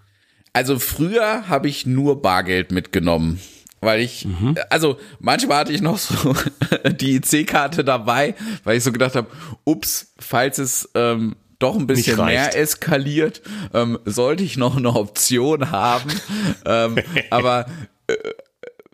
[0.52, 3.40] Also früher habe ich nur Bargeld mitgenommen
[3.80, 4.56] weil ich, mhm.
[4.68, 6.34] also manchmal hatte ich noch so
[6.90, 9.28] die IC-Karte dabei, weil ich so gedacht habe,
[9.64, 15.70] ups, falls es ähm, doch ein bisschen mehr eskaliert, ähm, sollte ich noch eine Option
[15.70, 16.10] haben.
[16.64, 16.96] ähm,
[17.30, 17.66] aber
[18.06, 18.14] äh,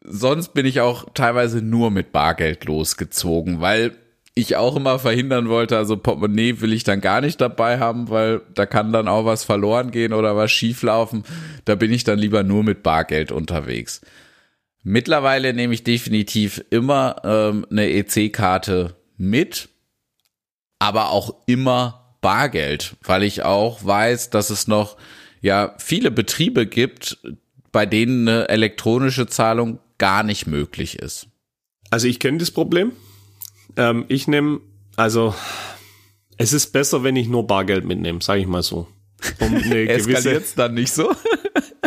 [0.04, 3.92] sonst bin ich auch teilweise nur mit Bargeld losgezogen, weil
[4.38, 8.42] ich auch immer verhindern wollte, also Portemonnaie will ich dann gar nicht dabei haben, weil
[8.54, 11.24] da kann dann auch was verloren gehen oder was schieflaufen.
[11.64, 14.02] Da bin ich dann lieber nur mit Bargeld unterwegs.
[14.88, 19.68] Mittlerweile nehme ich definitiv immer ähm, eine EC-Karte mit,
[20.78, 24.96] aber auch immer Bargeld, weil ich auch weiß, dass es noch
[25.40, 27.18] ja viele Betriebe gibt,
[27.72, 31.26] bei denen eine elektronische Zahlung gar nicht möglich ist.
[31.90, 32.92] Also ich kenne das Problem.
[33.76, 34.60] Ähm, ich nehme,
[34.94, 35.34] also
[36.36, 38.86] es ist besser, wenn ich nur Bargeld mitnehme, sage ich mal so.
[39.40, 41.10] Um eine Eskaliert's dann nicht so?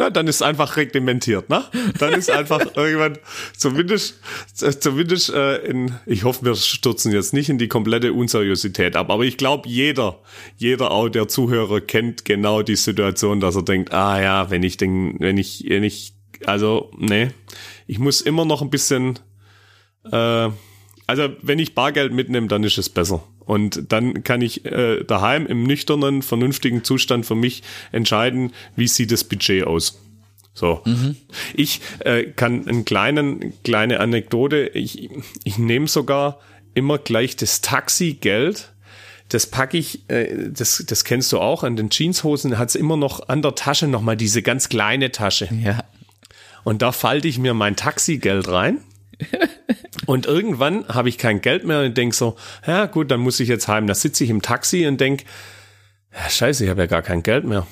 [0.00, 1.62] Na, dann ist einfach reglementiert, ne?
[1.98, 3.18] Dann ist einfach irgendwann
[3.54, 4.18] zumindest,
[4.54, 9.24] zumindest äh, in, ich hoffe, wir stürzen jetzt nicht in die komplette Unseriosität ab, aber
[9.24, 10.18] ich glaube, jeder,
[10.56, 14.78] jeder auch der Zuhörer kennt genau die Situation, dass er denkt, ah ja, wenn ich
[14.78, 16.14] den, wenn ich, wenn ich,
[16.46, 17.32] also, nee,
[17.86, 19.18] ich muss immer noch ein bisschen,
[20.10, 20.48] äh,
[21.06, 23.22] also wenn ich Bargeld mitnehme, dann ist es besser.
[23.50, 29.10] Und dann kann ich äh, daheim im nüchternen, vernünftigen Zustand für mich entscheiden, wie sieht
[29.10, 29.98] das Budget aus.
[30.54, 30.82] So.
[30.84, 31.16] Mhm.
[31.54, 35.10] Ich äh, kann einen kleinen, kleine Anekdote, ich,
[35.42, 36.38] ich nehme sogar
[36.74, 38.70] immer gleich das Taxigeld.
[39.30, 42.96] Das packe ich, äh, das, das kennst du auch, an den Jeanshosen hat es immer
[42.96, 45.48] noch an der Tasche nochmal diese ganz kleine Tasche.
[45.60, 45.82] Ja.
[46.62, 48.78] Und da falte ich mir mein Taxigeld rein
[50.10, 52.34] und irgendwann habe ich kein Geld mehr und denke so,
[52.66, 53.86] ja gut, dann muss ich jetzt heim.
[53.86, 55.22] Da sitze ich im Taxi und denke,
[56.12, 57.64] ja, scheiße, ich habe ja gar kein Geld mehr.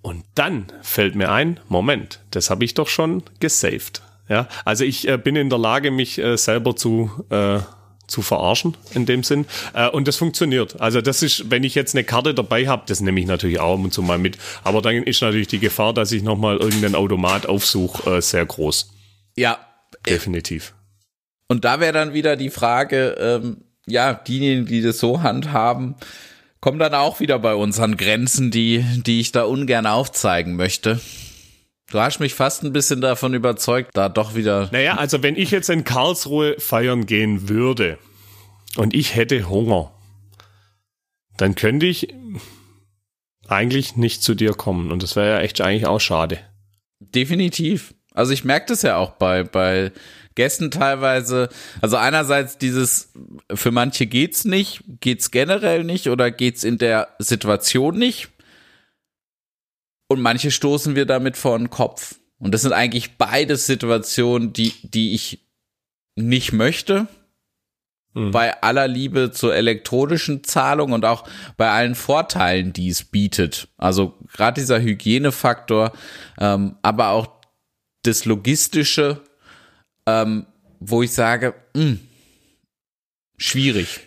[0.00, 4.00] Und dann fällt mir ein, Moment, das habe ich doch schon gesaved.
[4.28, 7.58] Ja, also ich äh, bin in der Lage, mich äh, selber zu äh,
[8.06, 9.46] zu verarschen in dem Sinn.
[9.74, 10.80] Äh, und das funktioniert.
[10.80, 13.76] Also das ist, wenn ich jetzt eine Karte dabei habe, das nehme ich natürlich auch
[13.76, 14.38] und zu mal mit.
[14.62, 18.92] Aber dann ist natürlich die Gefahr, dass ich nochmal irgendeinen Automat aufsuche, äh, sehr groß.
[19.34, 19.58] Ja,
[20.06, 20.74] definitiv.
[21.48, 25.96] Und da wäre dann wieder die Frage, ähm, ja, diejenigen, die das so handhaben,
[26.60, 31.00] kommen dann auch wieder bei uns an Grenzen, die, die ich da ungern aufzeigen möchte.
[31.90, 34.68] Du hast mich fast ein bisschen davon überzeugt, da doch wieder.
[34.72, 37.98] Naja, also wenn ich jetzt in Karlsruhe feiern gehen würde
[38.76, 39.90] und ich hätte Hunger,
[41.38, 42.14] dann könnte ich
[43.46, 44.92] eigentlich nicht zu dir kommen.
[44.92, 46.38] Und das wäre ja echt eigentlich auch schade.
[47.00, 47.94] Definitiv.
[48.18, 49.92] Also ich merke das ja auch bei, bei
[50.34, 51.48] Gästen teilweise.
[51.80, 53.12] Also einerseits dieses,
[53.54, 58.28] für manche geht's nicht, geht's generell nicht oder geht's in der Situation nicht.
[60.08, 62.16] Und manche stoßen wir damit vor den Kopf.
[62.40, 65.46] Und das sind eigentlich beide Situationen, die, die ich
[66.16, 67.06] nicht möchte.
[68.14, 68.32] Mhm.
[68.32, 71.22] Bei aller Liebe zur elektronischen Zahlung und auch
[71.56, 73.68] bei allen Vorteilen, die es bietet.
[73.76, 75.92] Also gerade dieser Hygienefaktor,
[76.40, 77.37] ähm, aber auch
[78.08, 79.20] das Logistische,
[80.06, 80.46] ähm,
[80.80, 82.00] wo ich sage, mh, hm,
[83.36, 84.00] schwierig.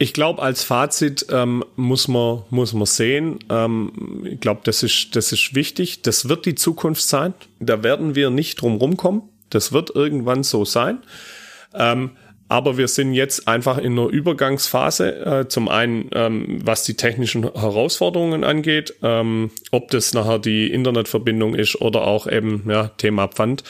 [0.00, 3.40] Ich glaube, als Fazit ähm, muss man muss man sehen.
[3.50, 6.02] Ähm, ich glaube, das ist das ist wichtig.
[6.02, 7.34] Das wird die Zukunft sein.
[7.58, 9.22] Da werden wir nicht drum rumkommen.
[9.50, 10.98] Das wird irgendwann so sein.
[11.74, 12.12] Ähm,
[12.48, 15.26] aber wir sind jetzt einfach in einer Übergangsphase.
[15.26, 21.54] Äh, zum einen, ähm, was die technischen Herausforderungen angeht, ähm, ob das nachher die Internetverbindung
[21.54, 23.64] ist oder auch eben ja Thema Pfand.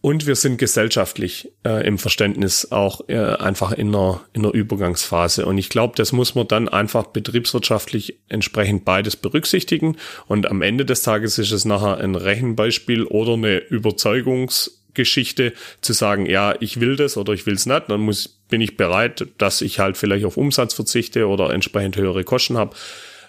[0.00, 5.44] Und wir sind gesellschaftlich äh, im Verständnis auch äh, einfach in einer, in einer Übergangsphase.
[5.44, 9.96] Und ich glaube, das muss man dann einfach betriebswirtschaftlich entsprechend beides berücksichtigen.
[10.28, 13.58] Und am Ende des Tages ist es nachher ein Rechenbeispiel oder eine
[14.98, 17.84] Überzeugungsgeschichte zu sagen, ja, ich will das oder ich will es nicht.
[17.88, 22.24] Dann muss, bin ich bereit, dass ich halt vielleicht auf Umsatz verzichte oder entsprechend höhere
[22.24, 22.76] Kosten habe.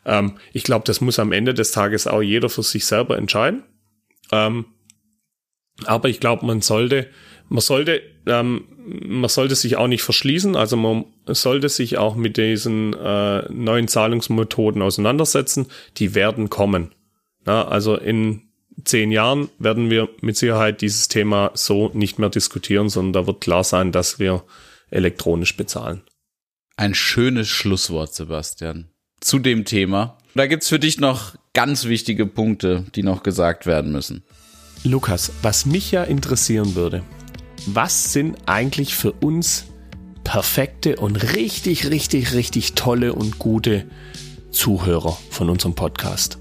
[0.06, 3.64] Ähm, ich glaube, das muss am Ende des Tages auch jeder für sich selber entscheiden.
[4.32, 4.66] Ähm,
[5.86, 7.08] aber ich glaube, man sollte,
[7.48, 10.56] man sollte, ähm, man sollte sich auch nicht verschließen.
[10.56, 15.68] Also man sollte sich auch mit diesen äh, neuen Zahlungsmethoden auseinandersetzen.
[15.98, 16.94] Die werden kommen.
[17.48, 18.49] Ja, also in
[18.84, 23.42] zehn Jahren werden wir mit Sicherheit dieses Thema so nicht mehr diskutieren, sondern da wird
[23.42, 24.44] klar sein, dass wir
[24.90, 26.02] elektronisch bezahlen.
[26.76, 28.90] Ein schönes Schlusswort, Sebastian,
[29.20, 30.18] zu dem Thema.
[30.36, 34.24] Da gibt's für dich noch ganz wichtige Punkte, die noch gesagt werden müssen.
[34.84, 37.04] Lukas, was mich ja interessieren würde,
[37.66, 39.66] was sind eigentlich für uns
[40.24, 43.86] perfekte und richtig, richtig, richtig tolle und gute
[44.52, 46.39] Zuhörer von unserem Podcast?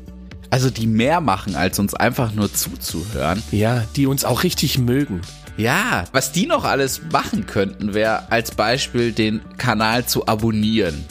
[0.50, 3.42] Also die mehr machen, als uns einfach nur zuzuhören.
[3.50, 5.20] Ja, die uns auch richtig mögen.
[5.56, 11.04] Ja, was die noch alles machen könnten, wäre als Beispiel den Kanal zu abonnieren,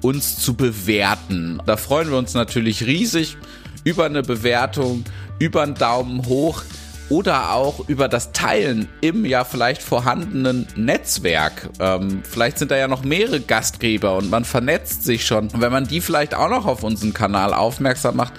[0.00, 1.60] uns zu bewerten.
[1.66, 3.36] Da freuen wir uns natürlich riesig
[3.84, 5.04] über eine Bewertung
[5.42, 6.62] über einen Daumen hoch
[7.08, 11.68] oder auch über das Teilen im ja vielleicht vorhandenen Netzwerk.
[11.80, 15.48] Ähm, vielleicht sind da ja noch mehrere Gastgeber und man vernetzt sich schon.
[15.48, 18.32] Und wenn man die vielleicht auch noch auf unseren Kanal aufmerksam macht,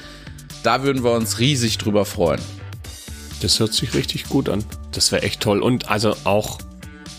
[0.64, 2.42] da würden wir uns riesig drüber freuen.
[3.42, 4.64] Das hört sich richtig gut an.
[4.92, 5.62] Das wäre echt toll.
[5.62, 6.60] Und also auch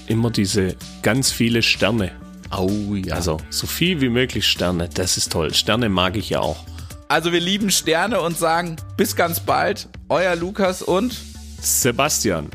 [0.06, 2.12] immer diese ganz viele Sterne.
[2.50, 3.14] Oh ja.
[3.14, 4.88] Also so viel wie möglich Sterne.
[4.92, 5.52] Das ist toll.
[5.52, 6.64] Sterne mag ich ja auch.
[7.08, 9.88] Also wir lieben Sterne und sagen bis ganz bald.
[10.08, 11.14] Euer Lukas und
[11.60, 12.48] Sebastian.